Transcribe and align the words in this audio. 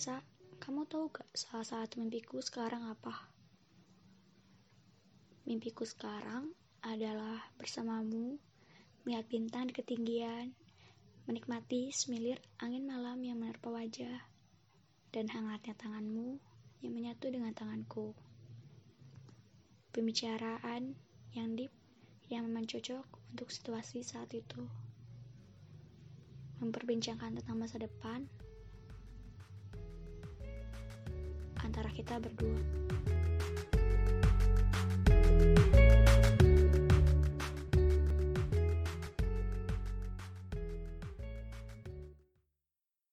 salah 0.00 1.66
satu 1.68 2.00
mimpiku 2.00 2.40
sekarang 2.40 2.88
apa? 2.88 3.12
Mimpiku 5.44 5.84
sekarang 5.84 6.56
adalah 6.80 7.36
bersamamu, 7.60 8.40
melihat 9.04 9.28
bintang 9.28 9.68
di 9.68 9.76
ketinggian, 9.76 10.56
menikmati 11.28 11.92
semilir 11.92 12.40
angin 12.64 12.88
malam 12.88 13.20
yang 13.20 13.44
menerpa 13.44 13.68
wajah, 13.68 14.24
dan 15.12 15.28
hangatnya 15.28 15.76
tanganmu 15.76 16.40
yang 16.80 16.96
menyatu 16.96 17.28
dengan 17.28 17.52
tanganku. 17.52 18.16
Pembicaraan 19.92 20.96
yang 21.36 21.52
deep 21.60 21.74
yang 22.32 22.48
memang 22.48 22.64
cocok 22.64 23.04
untuk 23.36 23.52
situasi 23.52 24.00
saat 24.00 24.32
itu. 24.32 24.64
Memperbincangkan 26.64 27.36
tentang 27.42 27.58
masa 27.60 27.76
depan 27.76 28.24
antara 31.70 31.86
kita 31.94 32.18
berdua. 32.18 32.58